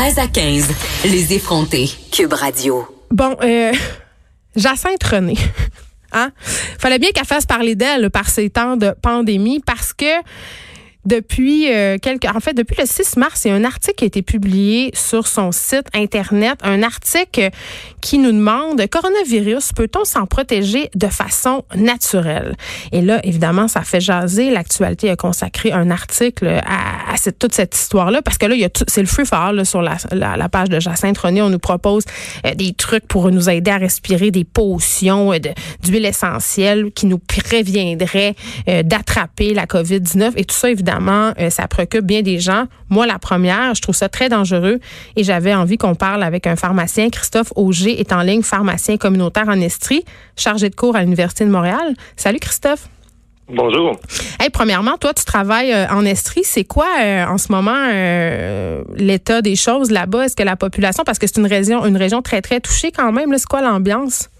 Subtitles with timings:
[0.00, 0.68] 13 à 15,
[1.04, 1.90] les effrontés.
[2.10, 2.86] Cube Radio.
[3.10, 3.70] Bon, euh,
[4.56, 5.36] Jacinthe René.
[6.12, 6.32] Hein?
[6.78, 10.06] Fallait bien qu'elle fasse parler d'elle par ces temps de pandémie parce que
[11.06, 14.04] depuis euh, quelques, en fait, depuis le 6 mars, il y a un article qui
[14.04, 17.48] a été publié sur son site internet, un article
[18.02, 22.54] qui nous demande coronavirus, peut-on s'en protéger de façon naturelle?
[22.92, 24.50] Et là, évidemment, ça fait jaser.
[24.50, 28.54] L'actualité a consacré un article à, toute cette histoire-là parce que là,
[28.86, 31.42] c'est le feu fort sur la, page de Jacinthe René.
[31.42, 32.04] On nous propose
[32.46, 35.38] euh, des trucs pour nous aider à respirer, des potions euh,
[35.82, 38.34] d'huile essentielle qui nous préviendraient
[38.84, 42.66] d'attraper la COVID-19 et tout ça, évidemment euh, ça préoccupe bien des gens.
[42.88, 44.80] Moi, la première, je trouve ça très dangereux
[45.16, 47.10] et j'avais envie qu'on parle avec un pharmacien.
[47.10, 50.04] Christophe Auger est en ligne, pharmacien communautaire en Estrie,
[50.36, 51.94] chargé de cours à l'Université de Montréal.
[52.16, 52.88] Salut, Christophe.
[53.52, 53.96] Bonjour.
[54.40, 56.44] Hey, premièrement, toi, tu travailles euh, en Estrie.
[56.44, 57.86] C'est quoi euh, en ce moment
[58.96, 60.26] l'état des choses là-bas?
[60.26, 63.12] Est-ce que la population, parce que c'est une région, une région très, très touchée quand
[63.12, 64.30] même, c'est quoi l'ambiance?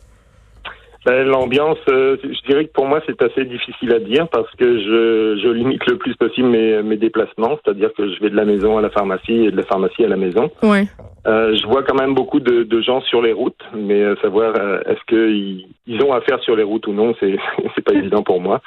[1.07, 4.79] Ben, L'ambiance, euh, je dirais que pour moi c'est assez difficile à dire parce que
[4.79, 8.45] je, je limite le plus possible mes, mes déplacements, c'est-à-dire que je vais de la
[8.45, 10.51] maison à la pharmacie et de la pharmacie à la maison.
[10.63, 10.87] Ouais.
[11.27, 14.53] Euh, je vois quand même beaucoup de, de gens sur les routes, mais euh, savoir
[14.59, 17.37] euh, est-ce qu'ils ils ont affaire sur les routes ou non, c'est
[17.85, 18.61] pas évident pour moi.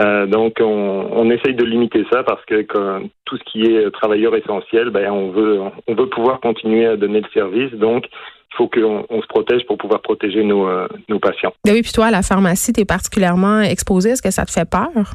[0.00, 3.90] Euh, donc on, on, essaye de limiter ça parce que quand, tout ce qui est
[3.90, 7.72] travailleur essentiel, ben on veut on veut pouvoir continuer à donner le service.
[7.72, 11.52] Donc il faut qu'on on se protège pour pouvoir protéger nos, euh, nos patients.
[11.64, 14.10] Ben oui, puis toi, à la pharmacie, tu es particulièrement exposé.
[14.10, 15.14] Est-ce que ça te fait peur?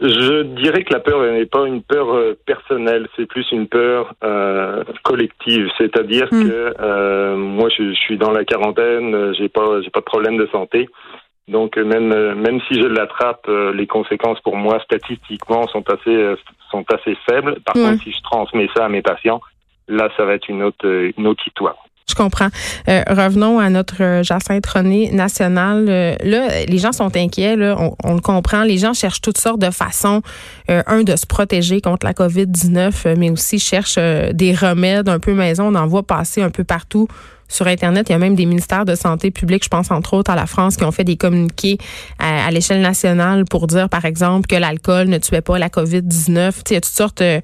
[0.00, 4.14] Je dirais que la peur n'est pas une peur euh, personnelle, c'est plus une peur
[4.24, 5.68] euh, collective.
[5.76, 6.48] C'est-à-dire hmm.
[6.48, 10.38] que euh, moi, je, je, suis dans la quarantaine, j'ai pas, j'ai pas de problème
[10.38, 10.88] de santé.
[11.50, 16.34] Donc même même si je l'attrape, les conséquences pour moi statistiquement sont assez
[16.70, 17.60] sont assez faibles.
[17.60, 19.40] Par contre, si je transmets ça à mes patients,
[19.88, 21.76] là, ça va être une autre, une autre histoire.
[22.08, 22.48] Je comprends.
[22.88, 25.86] Euh, revenons à notre euh, Jacinthe René national.
[25.88, 27.54] Euh, là, les gens sont inquiets.
[27.54, 28.64] Là, on, le comprend.
[28.64, 30.20] Les gens cherchent toutes sortes de façons,
[30.68, 35.68] un, de se protéger contre la COVID-19, mais aussi cherchent des remèdes un peu maison.
[35.68, 37.06] On en voit passer un peu partout
[37.50, 38.08] sur Internet.
[38.08, 40.46] Il y a même des ministères de santé publique, je pense entre autres à la
[40.46, 41.76] France, qui ont fait des communiqués
[42.18, 46.52] à, l'échelle nationale pour dire, par exemple, que l'alcool ne tuait pas la COVID-19.
[46.70, 47.40] Il y a toutes sortes euh,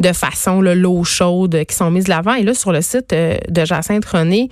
[0.00, 2.34] de façons, l'eau chaude qui sont mises de l'avant.
[2.34, 4.48] Et là, sur le site euh, de Jacinthe René,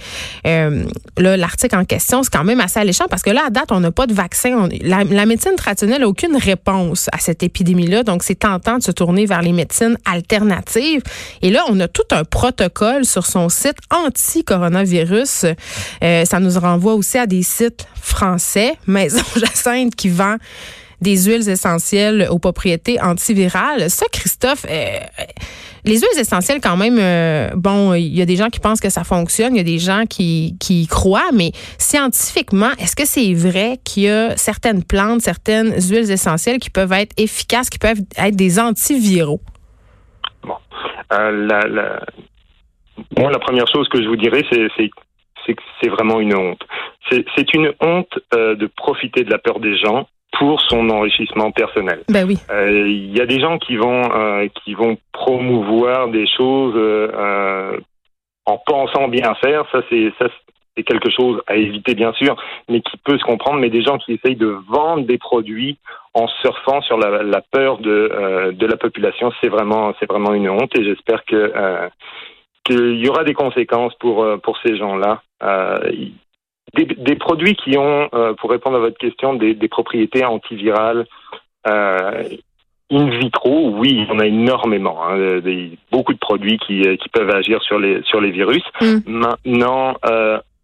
[0.46, 0.84] euh,
[1.16, 3.90] l'article en question, c'est quand même assez alléchant parce que là, à date, on n'a
[3.90, 4.68] pas de vaccin.
[4.82, 8.02] la, la, médecine traditionnelle n'a aucune réponse à cette épidémie-là.
[8.02, 11.02] Donc, c'est tentant de se tourner vers les médecines alternatives.
[11.42, 16.94] Et là, on a tout un protocole sur son site anti-coronavirus euh, ça nous renvoie
[16.94, 20.36] aussi à des sites français, Maison Jacinthe qui vend
[21.00, 23.88] des huiles essentielles aux propriétés antivirales.
[23.90, 24.98] Ça, Christophe, euh,
[25.84, 28.90] les huiles essentielles, quand même, euh, bon, il y a des gens qui pensent que
[28.90, 33.32] ça fonctionne, il y a des gens qui, y croient, mais scientifiquement, est-ce que c'est
[33.32, 38.02] vrai qu'il y a certaines plantes, certaines huiles essentielles qui peuvent être efficaces, qui peuvent
[38.16, 39.40] être des antiviraux?
[40.42, 40.54] Bon.
[41.10, 42.00] la,
[43.18, 44.88] moi, la première chose que je vous dirais, c'est
[45.54, 46.62] que c'est vraiment une honte.
[47.10, 50.06] C'est une honte euh, de profiter de la peur des gens
[50.38, 52.02] pour son enrichissement personnel.
[52.08, 52.36] Ben oui.
[52.50, 56.76] Euh, il y a des gens qui vont euh, qui vont promouvoir des choses
[58.44, 59.64] en pensant bien faire.
[59.72, 60.26] Ça c'est ça
[60.76, 62.36] c'est quelque chose à éviter bien sûr,
[62.68, 63.58] mais qui peut se comprendre.
[63.58, 65.78] Mais des gens qui essayent de vendre des produits
[66.12, 70.50] en surfant sur la, la peur de de la population, c'est vraiment c'est vraiment une
[70.50, 70.78] honte.
[70.78, 71.52] Et j'espère que
[72.70, 75.22] il y aura des conséquences pour, euh, pour ces gens-là.
[75.42, 75.78] Euh,
[76.74, 81.06] des, des, produits qui ont, euh, pour répondre à votre question, des, des propriétés antivirales
[82.90, 85.04] in vitro, oui, il y en a énormément.
[85.04, 88.62] Hein, des, beaucoup de produits qui, qui peuvent agir sur les, sur les virus.
[88.80, 88.98] Mm.
[89.06, 89.96] Maintenant,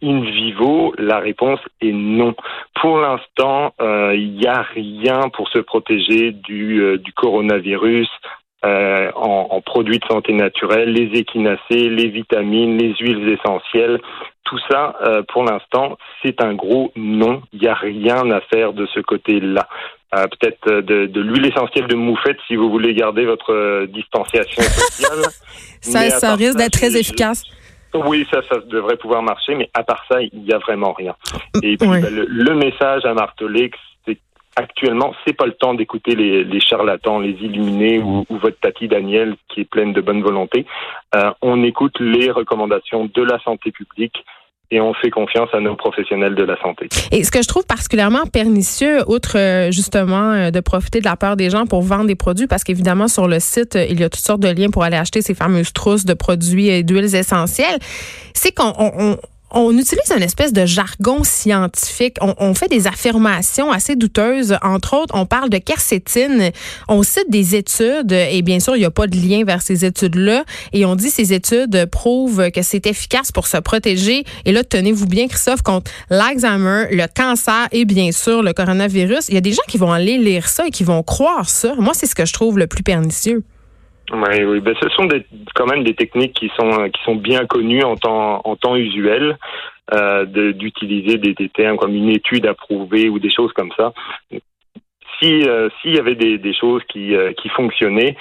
[0.02, 2.34] in vivo, la réponse est non.
[2.80, 8.08] Pour l'instant, il n'y a rien pour se protéger du, du coronavirus,
[8.64, 14.00] euh, en, en, produits de santé naturelle, les équinacées, les vitamines, les huiles essentielles.
[14.44, 17.42] Tout ça, euh, pour l'instant, c'est un gros non.
[17.52, 19.66] Il n'y a rien à faire de ce côté-là.
[20.14, 25.30] Euh, Peut-être de, de l'huile essentielle de moufette si vous voulez garder votre distanciation sociale.
[25.80, 27.42] ça, ça risque d'être très efficace.
[27.94, 31.14] Oui, ça, ça devrait pouvoir marcher, mais à part ça, il n'y a vraiment rien.
[31.62, 33.70] Et puis, ben, le, le, message à marteler,
[34.56, 39.36] actuellement, c'est pas le temps d'écouter les, charlatans, les illuminés ou, ou, votre tati Daniel
[39.48, 40.66] qui est pleine de bonne volonté.
[41.14, 44.24] Euh, on écoute les recommandations de la santé publique
[44.70, 46.88] et on fait confiance à nos professionnels de la santé.
[47.12, 51.16] Et ce que je trouve particulièrement pernicieux, outre euh, justement euh, de profiter de la
[51.16, 54.08] peur des gens pour vendre des produits, parce qu'évidemment sur le site, il y a
[54.08, 57.78] toutes sortes de liens pour aller acheter ces fameuses trousses de produits et d'huiles essentielles,
[58.34, 59.16] c'est qu'on on
[59.72, 62.16] utilise une espèce de jargon scientifique.
[62.20, 64.56] On, fait des affirmations assez douteuses.
[64.62, 66.50] Entre autres, on parle de quercétine.
[66.88, 69.84] On cite des études et bien sûr, il n'y a pas de lien vers ces
[69.84, 70.44] études-là.
[70.72, 74.24] Et on dit ces études prouvent que c'est efficace pour se protéger.
[74.44, 79.28] Et là, tenez-vous bien, Christophe, contre l'Alzheimer, le cancer et bien sûr le coronavirus.
[79.28, 81.74] Il y a des gens qui vont aller lire ça et qui vont croire ça.
[81.76, 83.44] Moi, c'est ce que je trouve le plus pernicieux.
[84.12, 84.60] Oui, oui.
[84.60, 85.08] Ben, ce sont
[85.54, 89.38] quand même des techniques qui sont qui sont bien connues en temps en temps usuel
[89.92, 93.92] euh, d'utiliser des, des, termes comme une étude approuvée ou des choses comme ça.
[95.18, 98.16] Si euh, s'il y avait des, choses qui euh, qui fonctionnaient,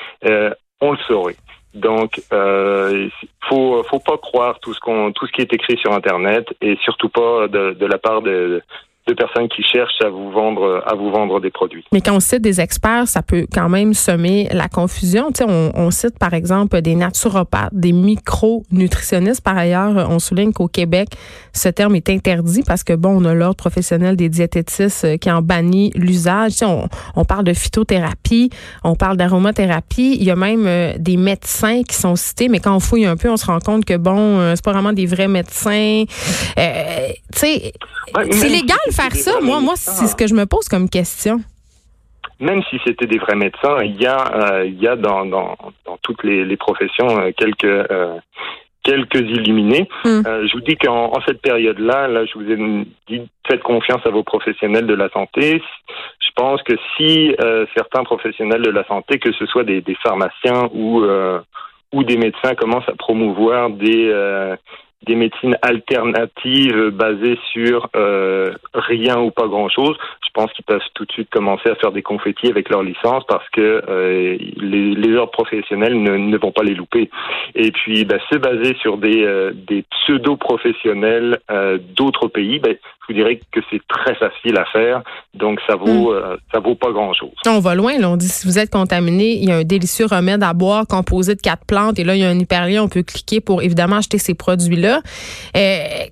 [0.79, 1.35] on le saurait.
[1.73, 3.09] Donc, euh,
[3.49, 6.77] faut faut pas croire tout ce qu'on tout ce qui est écrit sur Internet et
[6.83, 8.61] surtout pas de la part de
[9.07, 11.83] de personnes qui cherchent à vous vendre à vous vendre des produits.
[11.91, 15.31] Mais quand on cite des experts, ça peut quand même semer la confusion.
[15.31, 19.41] Tu sais, on, on cite par exemple des naturopathes, des micronutritionnistes.
[19.41, 21.09] Par ailleurs, on souligne qu'au Québec,
[21.53, 25.29] ce terme est interdit parce que bon, on a l'ordre professionnel des diététistes euh, qui
[25.31, 26.53] en bannit l'usage.
[26.53, 28.49] Tu sais, on, on, parle de phytothérapie,
[28.83, 30.17] on parle d'aromathérapie.
[30.19, 33.17] Il y a même euh, des médecins qui sont cités, mais quand on fouille un
[33.17, 36.03] peu, on se rend compte que bon, euh, c'est pas vraiment des vrais médecins.
[36.57, 37.73] Euh, tu sais,
[38.31, 39.39] c'est légal faire ça?
[39.41, 41.39] Moi, moi, c'est ce que je me pose comme question.
[42.39, 45.55] Même si c'était des vrais médecins, il y a, euh, il y a dans, dans,
[45.85, 48.17] dans toutes les, les professions euh, quelques euh,
[48.83, 49.87] quelques illuminés.
[50.03, 50.23] Hmm.
[50.25, 54.09] je vous dis qu'en en cette période-là, là, je vous ai dit faites confiance à
[54.09, 55.61] vos professionnels de la santé.
[56.19, 57.33] Je pense que si
[57.77, 61.01] certains professionnels de la santé, que ce soit des, des pharmaciens ou
[61.93, 64.11] ou des médecins, commencent à promouvoir des
[65.05, 69.97] des médecines alternatives basées sur euh, rien ou pas grand-chose,
[70.33, 73.47] pense qu'ils peuvent tout de suite commencer à faire des confettis avec leur licence parce
[73.49, 77.09] que euh, les, les, ordres professionnels ne, ne, vont pas les louper.
[77.55, 83.13] Et puis, bah, se baser sur des, euh, des pseudo-professionnels euh, d'autres pays, bah, je
[83.13, 85.01] vous dirais que c'est très facile à faire,
[85.33, 86.37] donc ça vaut hmm.
[86.53, 87.33] ça vaut pas grand-chose.
[87.45, 88.09] On va loin, là.
[88.09, 91.35] on dit si vous êtes contaminé, il y a un délicieux remède à boire composé
[91.35, 93.97] de quatre plantes et là il y a un hyperlien, on peut cliquer pour évidemment
[93.97, 95.01] acheter ces produits-là.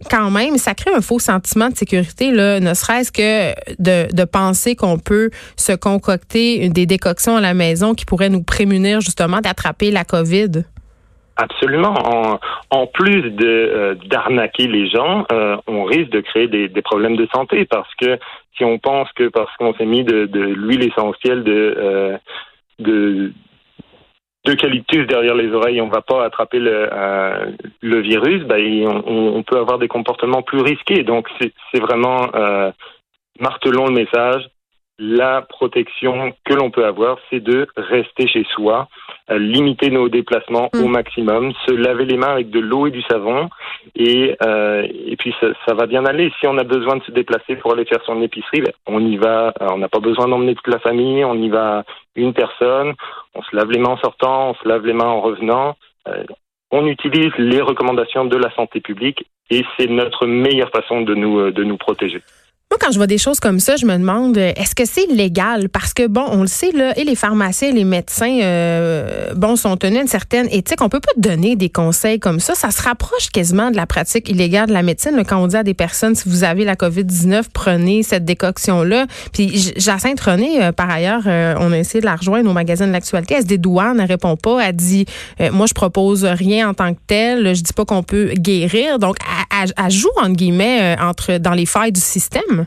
[0.09, 4.23] Quand même, ça crée un faux sentiment de sécurité, là, ne serait-ce que de, de
[4.25, 9.39] penser qu'on peut se concocter des décoctions à la maison qui pourraient nous prémunir justement
[9.39, 10.63] d'attraper la COVID?
[11.37, 12.39] Absolument.
[12.69, 17.27] En, plus de euh, d'arnaquer les gens, euh, on risque de créer des, problèmes de
[17.33, 18.19] santé parce que
[18.57, 22.17] si on pense que parce qu'on s'est mis de, l'huile essentielle de, euh,
[25.07, 28.61] derrière les oreilles, on va pas attraper le, euh, le virus, ben,
[29.07, 31.03] on, peut avoir des comportements plus risqués.
[31.03, 32.27] Donc c'est vraiment
[33.39, 34.49] martelons le message.
[34.99, 38.87] La protection que l'on peut avoir, c'est de rester chez soi,
[39.31, 40.91] euh, limiter nos déplacements au mm.
[40.91, 43.49] maximum, se laver les mains avec de l'eau et du savon,
[43.95, 46.31] et, euh, et puis ça, ça, va bien aller.
[46.39, 49.17] Si on a besoin de se déplacer pour aller faire son épicerie, ben, on y
[49.17, 49.53] va.
[49.59, 51.83] On n'a pas besoin d'emmener toute la famille, on y va
[52.15, 52.93] une personne.
[53.33, 55.75] On se lave les mains en sortant, on se lave les mains en revenant.
[56.07, 56.23] Euh,
[56.71, 61.39] on utilise les recommandations de la santé publique et c'est notre meilleure façon de nous,
[61.39, 62.21] euh, de nous protéger.
[62.71, 65.05] Moi, quand je vois des choses comme ça, je me demande, euh, est-ce que c'est
[65.07, 65.67] légal?
[65.67, 69.57] Parce que, bon, on le sait, là, et les pharmaciens et les médecins, euh, bon,
[69.57, 70.81] sont tenus à une certaine éthique.
[70.81, 72.55] On peut pas donner des conseils comme ça.
[72.55, 75.21] Ça se rapproche quasiment de la pratique illégale de la médecine.
[75.27, 79.05] quand on dit à des personnes, si vous avez la COVID-19, prenez cette décoction-là.
[79.33, 81.23] Puis, Jacinthe René, euh, par ailleurs,
[81.59, 83.33] on a essayé de la rejoindre au magazine de l'actualité.
[83.33, 84.61] Elle se dédouane, elle répond pas.
[84.61, 85.05] Elle dit,
[85.51, 87.53] moi, je propose rien en tant que tel.
[87.53, 88.97] Je dis pas qu'on peut guérir.
[88.97, 89.17] Donc,
[89.51, 92.60] elle joue, entre guillemets, entre, dans les failles du système.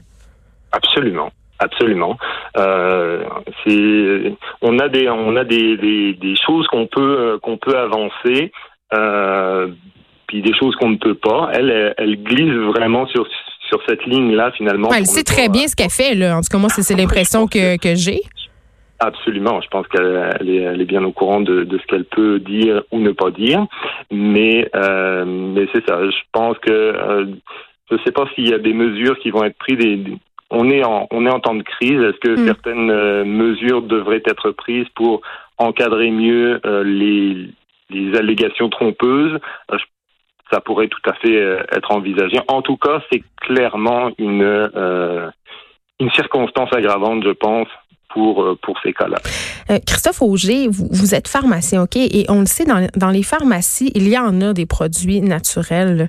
[0.74, 1.30] Absolument.
[1.58, 2.18] Absolument.
[2.58, 3.24] Euh,
[3.64, 8.52] c'est, on a des, on a des, des, choses qu'on peut, euh, qu'on peut avancer,
[8.92, 9.68] euh,
[10.26, 11.50] puis des choses qu'on ne peut pas.
[11.52, 13.26] Elle, elle glisse vraiment sur,
[13.68, 14.88] sur cette ligne-là finalement.
[14.92, 16.14] elle sait très bien ce qu'elle fait.
[16.14, 16.36] Là.
[16.36, 18.20] En tout cas, moi, c'est, l'impression que, que j'ai.
[18.98, 19.60] Absolument.
[19.60, 22.82] Je pense qu'elle est, elle est, bien au courant de, de ce qu'elle peut dire
[22.90, 23.66] ou ne pas dire.
[24.10, 25.98] Mais, euh, mais c'est ça.
[26.04, 27.26] Je pense que euh,
[27.90, 30.04] je ne sais pas s'il y a des mesures qui vont être prises, des,
[30.54, 32.00] on est en on est en temps de crise.
[32.00, 32.46] Est-ce que mm.
[32.46, 35.20] certaines euh, mesures devraient être prises pour
[35.58, 37.48] encadrer mieux euh, les
[37.90, 39.38] les allégations trompeuses?
[39.72, 39.78] Euh,
[40.50, 41.36] Ça pourrait tout à fait
[41.72, 42.38] être envisagé.
[42.48, 44.70] En tout cas, c'est clairement une
[46.00, 47.68] une circonstance aggravante, je pense,
[48.14, 49.18] pour, euh, pour ces cas-là.
[49.70, 51.96] Euh, Christophe Auger, vous, vous, êtes pharmacien, OK?
[51.96, 56.08] Et on le sait, dans, dans les pharmacies, il y en a des produits naturels.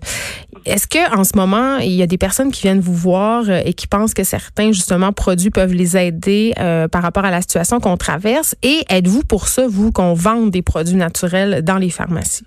[0.66, 3.74] est-ce que en ce moment, il y a des personnes qui viennent vous voir et
[3.74, 6.54] qui pensent que certains justement produits peuvent les aider
[6.92, 8.56] par rapport à la situation qu'on traverse?
[8.64, 12.46] Et êtes-vous pour ça vous qu'on vende des produits naturels dans les pharmacies?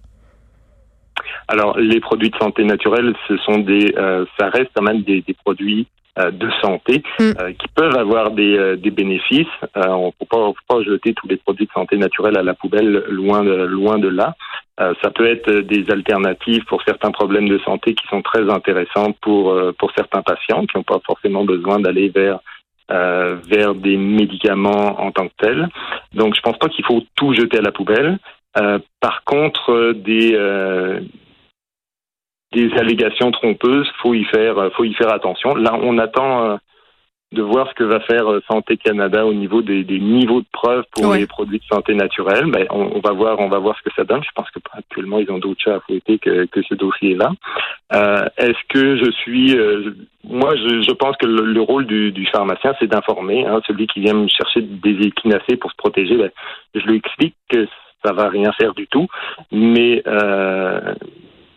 [1.49, 5.23] Alors, les produits de santé naturelle, ce sont des, euh, ça reste quand même des,
[5.23, 7.23] des produits euh, de santé mm.
[7.41, 9.47] euh, qui peuvent avoir des, des bénéfices.
[9.75, 13.45] on ne peut pas, jeter tous les produits de santé naturelle à la poubelle, loin
[13.45, 14.35] de, loin de là.
[14.79, 19.55] ça peut être des alternatives pour certains problèmes de santé qui sont très intéressants pour
[19.79, 22.39] pour certains patients qui n'ont pas forcément besoin d'aller vers
[22.89, 25.69] vers des médicaments en tant que tels.
[26.15, 28.19] Donc, je pense pas qu'il faut tout jeter à la poubelle.
[29.01, 30.37] par contre, des
[32.53, 35.55] des allégations trompeuses, faut y faire, euh, faut y faire attention.
[35.55, 36.57] Là, on attend euh,
[37.33, 40.85] de voir ce que va faire euh, Santé Canada au niveau des, niveaux de preuves
[40.93, 42.47] pour les produits de santé naturelle.
[42.47, 44.23] Ben, on, va voir, on va voir ce que ça donne.
[44.25, 47.33] Je pense que actuellement ils ont d'autres chats à fouetter que, que ce dossier-là.
[48.39, 49.55] Est-ce que je suis,
[50.25, 53.47] moi, je, pense que le, rôle du, pharmacien, c'est d'informer.
[53.47, 56.31] Hein, celui qui vient me chercher des équinacées pour se protéger, ben,
[56.75, 57.67] je lui explique que
[58.05, 59.07] ça va rien faire du tout,
[59.53, 60.03] mais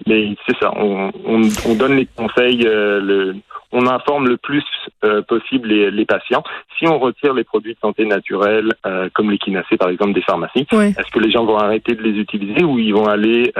[0.07, 3.35] mais c'est ça, on, on, on, donne les conseils, euh, le,
[3.71, 4.63] on informe le plus
[5.03, 6.43] euh, possible les, les, patients.
[6.77, 10.67] Si on retire les produits de santé naturels, euh, comme l'équinacée par exemple des pharmacies,
[10.71, 13.53] est-ce que les gens vont arrêter de les utiliser ou ils vont aller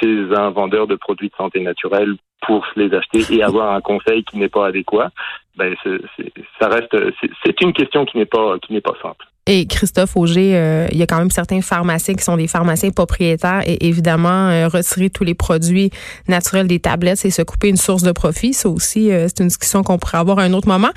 [0.00, 4.24] chez un vendeur de produits de santé naturelle pour les acheter et avoir un conseil
[4.24, 5.10] qui n'est pas adéquat?
[5.56, 5.74] Ben,
[6.60, 6.96] ça reste,
[7.44, 9.26] c'est une question qui n'est pas qui n'est pas simple.
[9.50, 12.90] Et Christophe Auger, euh, il y a quand même certains pharmaciens qui sont des pharmaciens
[12.90, 15.90] propriétaires et évidemment, euh, retirer tous les produits
[16.28, 18.52] naturels des tablettes, c'est se couper une source de profit.
[18.52, 20.90] Ça aussi, euh, c'est une discussion qu'on pourrait avoir à un autre moment.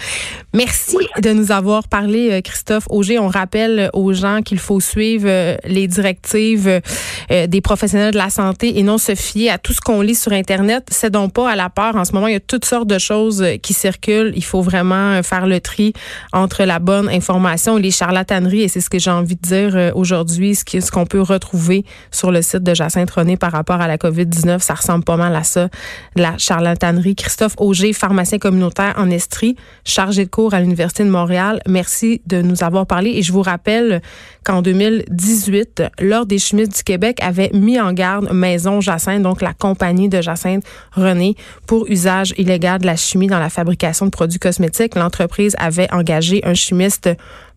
[0.53, 3.19] Merci de nous avoir parlé, Christophe Auger.
[3.19, 5.29] On rappelle aux gens qu'il faut suivre
[5.63, 6.81] les directives
[7.29, 10.33] des professionnels de la santé et non se fier à tout ce qu'on lit sur
[10.33, 10.87] Internet.
[10.91, 11.95] C'est donc pas à la peur.
[11.95, 14.33] En ce moment, il y a toutes sortes de choses qui circulent.
[14.35, 15.93] Il faut vraiment faire le tri
[16.33, 19.75] entre la bonne information et les charlatans et c'est ce que j'ai envie de dire
[19.75, 23.87] euh, aujourd'hui, ce qu'on peut retrouver sur le site de Jacinthe René par rapport à
[23.87, 25.69] la COVID-19, ça ressemble pas mal à ça,
[26.15, 27.15] la charlatanerie.
[27.15, 29.55] Christophe Auger, pharmacien communautaire en Estrie,
[29.85, 33.41] chargé de cours à l'Université de Montréal, merci de nous avoir parlé et je vous
[33.41, 34.01] rappelle
[34.43, 39.53] qu'en 2018, l'Ordre des chimistes du Québec avait mis en garde Maison Jacinthe, donc la
[39.53, 41.35] compagnie de Jacinthe René,
[41.67, 44.95] pour usage illégal de la chimie dans la fabrication de produits cosmétiques.
[44.95, 47.09] L'entreprise avait engagé un chimiste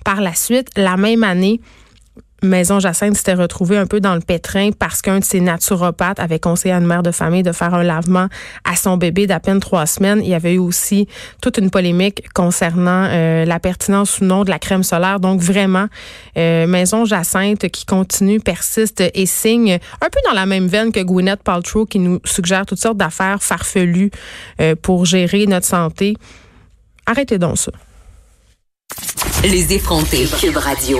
[0.05, 1.61] par la suite, la même année,
[2.45, 6.39] Maison Jacinthe s'était retrouvée un peu dans le pétrin parce qu'un de ses naturopathes avait
[6.39, 8.29] conseillé à une mère de famille de faire un lavement
[8.65, 10.21] à son bébé d'à peine trois semaines.
[10.23, 11.09] Il y avait eu aussi
[11.41, 15.21] toute une polémique concernant euh, la pertinence ou non de la crème solaire.
[15.21, 15.87] Donc vraiment,
[16.37, 21.01] euh, Maison Jacinthe qui continue, persiste et signe un peu dans la même veine que
[21.01, 24.11] Gwyneth Paltrow qui nous suggère toutes sortes d'affaires farfelues
[24.61, 26.15] euh, pour gérer notre santé.
[27.07, 27.73] Arrêtez donc ça.
[29.45, 30.27] Les effrontés.
[30.41, 30.93] Cube Radio.